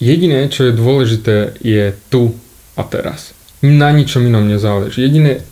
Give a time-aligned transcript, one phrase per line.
[0.00, 2.32] Jediné, čo je dôležité, je tu
[2.72, 3.36] a teraz.
[3.60, 5.04] Na ničom inom nezáleží.
[5.04, 5.44] Jediné,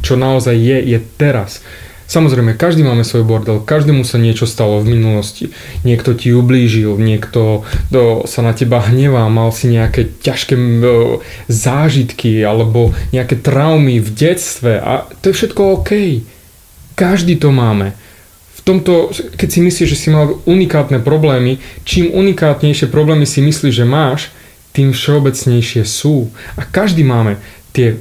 [0.00, 1.60] čo naozaj je, je teraz.
[2.04, 5.52] Samozrejme, každý máme svoj bordel, každému sa niečo stalo v minulosti.
[5.88, 12.44] Niekto ti ublížil, niekto do, sa na teba hnevá, mal si nejaké ťažké do, zážitky
[12.44, 15.90] alebo nejaké traumy v detstve a to je všetko OK.
[16.92, 17.96] Každý to máme.
[18.64, 23.84] Tomto, keď si myslíš, že si mal unikátne problémy, čím unikátnejšie problémy si myslíš, že
[23.84, 24.32] máš,
[24.72, 26.32] tým všeobecnejšie sú.
[26.56, 27.38] A každý máme
[27.76, 28.00] tie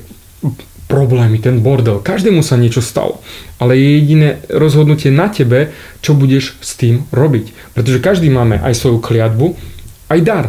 [0.88, 2.00] problémy, ten bordel.
[2.00, 3.20] Každému sa niečo stalo.
[3.58, 7.74] Ale je jediné rozhodnutie na tebe, čo budeš s tým robiť.
[7.74, 9.58] Pretože každý máme aj svoju kliatbu,
[10.10, 10.46] aj dar.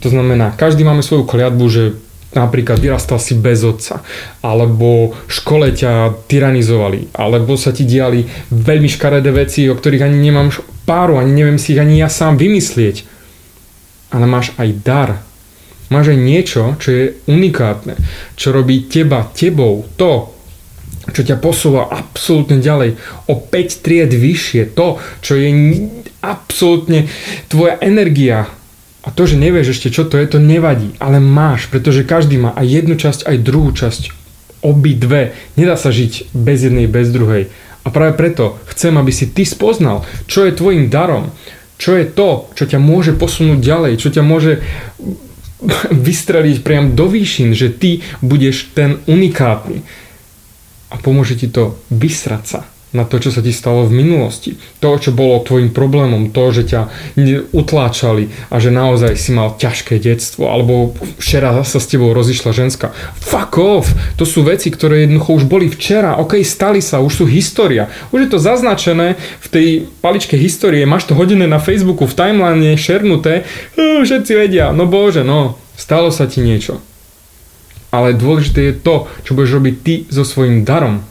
[0.00, 1.98] To znamená, každý máme svoju kliatbu, že
[2.32, 4.00] napríklad vyrastal si bez otca,
[4.40, 10.18] alebo v škole ťa tyranizovali, alebo sa ti diali veľmi škaredé veci, o ktorých ani
[10.18, 10.48] nemám
[10.88, 13.08] páru, ani neviem si ich ani ja sám vymyslieť.
[14.12, 15.10] Ale máš aj dar,
[15.92, 18.00] Máš aj niečo, čo je unikátne,
[18.32, 20.32] čo robí teba tebou, to,
[21.12, 22.96] čo ťa posúva absolútne ďalej,
[23.28, 25.52] o 5 tried vyššie, to, čo je
[26.24, 27.12] absolútne
[27.52, 28.48] tvoja energia.
[29.02, 32.54] A to, že nevieš ešte, čo to je, to nevadí, ale máš, pretože každý má
[32.54, 34.02] aj jednu časť, aj druhú časť,
[34.62, 35.34] obi dve.
[35.58, 37.50] Nedá sa žiť bez jednej, bez druhej.
[37.82, 41.34] A práve preto chcem, aby si ty spoznal, čo je tvojim darom,
[41.82, 44.62] čo je to, čo ťa môže posunúť ďalej, čo ťa môže
[46.06, 49.82] vystreliť priam do výšin, že ty budeš ten unikátny.
[50.92, 52.62] A pomôže ti to vysrať sa
[52.92, 54.60] na to, čo sa ti stalo v minulosti.
[54.84, 56.80] To, čo bolo tvojim problémom, to, že ťa
[57.56, 62.92] utláčali a že naozaj si mal ťažké detstvo, alebo včera sa s tebou rozišla ženská.
[63.16, 63.88] Fuck off!
[64.20, 67.88] To sú veci, ktoré jednoducho už boli včera, ok, stali sa, už sú história.
[68.12, 69.68] Už je to zaznačené v tej
[70.04, 75.56] paličke histórie, máš to hodené na Facebooku, v timeline, šernuté, všetci vedia, no bože, no,
[75.80, 76.84] stalo sa ti niečo.
[77.92, 81.04] Ale dôležité je to, čo budeš robiť ty so svojím darom,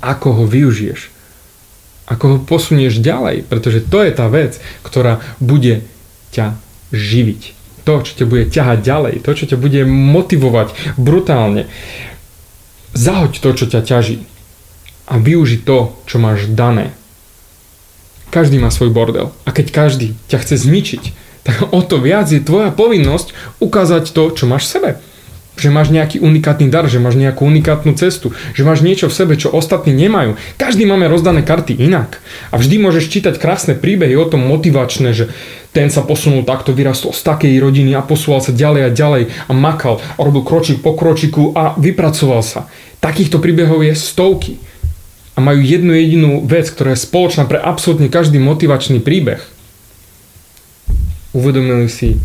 [0.00, 1.12] ako ho využiješ.
[2.10, 5.86] Ako ho posunieš ďalej, pretože to je tá vec, ktorá bude
[6.34, 6.58] ťa
[6.90, 7.42] živiť.
[7.86, 11.70] To, čo ťa bude ťahať ďalej, to, čo ťa bude motivovať brutálne.
[12.92, 14.26] Zahoď to, čo ťa ťaží
[15.06, 16.90] a využi to, čo máš dané.
[18.34, 21.04] Každý má svoj bordel a keď každý ťa chce zničiť,
[21.46, 24.90] tak o to viac je tvoja povinnosť ukázať to, čo máš v sebe
[25.60, 29.34] že máš nejaký unikátny dar, že máš nejakú unikátnu cestu, že máš niečo v sebe,
[29.36, 30.40] čo ostatní nemajú.
[30.56, 32.24] Každý máme rozdané karty inak.
[32.48, 35.28] A vždy môžeš čítať krásne príbehy o tom motivačné, že
[35.76, 39.52] ten sa posunul takto, vyrastol z takej rodiny a posúval sa ďalej a ďalej a
[39.52, 42.66] makal a robil kročík po kročiku a vypracoval sa.
[42.98, 44.58] Takýchto príbehov je stovky.
[45.38, 49.40] A majú jednu jedinú vec, ktorá je spoločná pre absolútne každý motivačný príbeh.
[51.32, 52.18] Uvedomili si,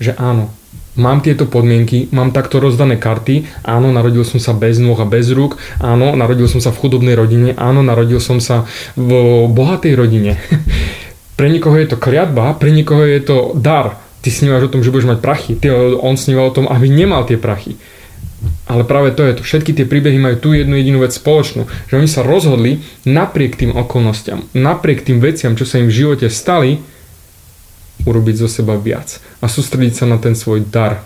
[0.00, 0.50] že áno,
[0.98, 5.30] mám tieto podmienky, mám takto rozdané karty, áno, narodil som sa bez nôh a bez
[5.30, 8.66] rúk, áno, narodil som sa v chudobnej rodine, áno, narodil som sa
[8.98, 10.36] v bohatej rodine.
[11.38, 14.02] pre niekoho je to kliatba, pre niekoho je to dar.
[14.18, 17.22] Ty snívaš o tom, že budeš mať prachy, ty, on sníva o tom, aby nemal
[17.22, 17.78] tie prachy.
[18.68, 19.42] Ale práve to je to.
[19.42, 21.66] Všetky tie príbehy majú tú jednu jedinú vec spoločnú.
[21.90, 26.26] Že oni sa rozhodli napriek tým okolnostiam, napriek tým veciam, čo sa im v živote
[26.30, 26.78] stali,
[28.06, 31.02] urobiť zo seba viac a sústrediť sa na ten svoj dar,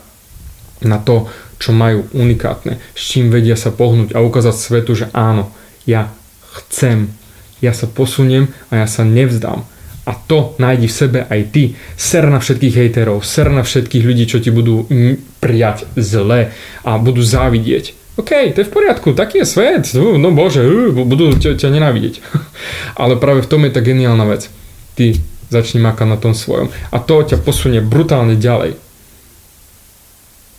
[0.82, 1.30] na to,
[1.62, 5.54] čo majú unikátne, s čím vedia sa pohnúť a ukázať svetu, že áno,
[5.86, 6.10] ja
[6.58, 7.14] chcem,
[7.62, 9.62] ja sa posuniem a ja sa nevzdám.
[10.02, 11.78] A to nájdi v sebe aj ty.
[11.94, 14.91] Ser na všetkých hejterov, ser na všetkých ľudí, čo ti budú
[15.38, 16.50] prijať zle
[16.82, 17.94] a budú závidieť.
[18.19, 20.60] OK, to je v poriadku, taký je svet, no bože,
[20.92, 22.20] budú ťa, ťa nenávidieť.
[23.00, 24.50] Ale práve v tom je tá geniálna vec.
[24.98, 25.16] Ty
[25.52, 26.72] začni makať na tom svojom.
[26.88, 28.80] A to ťa posunie brutálne ďalej.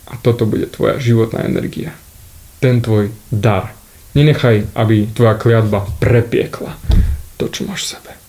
[0.08, 1.90] A toto bude tvoja životná energia.
[2.62, 3.74] Ten tvoj dar.
[4.14, 6.78] Nenechaj, aby tvoja kliatba prepiekla
[7.34, 8.23] to, čo máš v sebe.